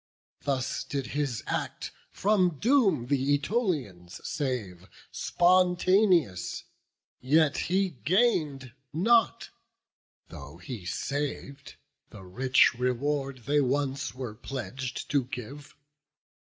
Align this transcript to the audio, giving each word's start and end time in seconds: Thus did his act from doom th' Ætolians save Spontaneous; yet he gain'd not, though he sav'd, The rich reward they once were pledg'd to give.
Thus 0.45 0.83
did 0.83 1.05
his 1.05 1.43
act 1.45 1.91
from 2.09 2.57
doom 2.57 3.05
th' 3.07 3.11
Ætolians 3.11 4.13
save 4.25 4.89
Spontaneous; 5.11 6.63
yet 7.19 7.55
he 7.69 7.89
gain'd 8.03 8.73
not, 8.91 9.51
though 10.29 10.57
he 10.57 10.85
sav'd, 10.87 11.75
The 12.09 12.23
rich 12.23 12.73
reward 12.73 13.43
they 13.45 13.61
once 13.61 14.15
were 14.15 14.33
pledg'd 14.33 15.07
to 15.11 15.25
give. 15.25 15.75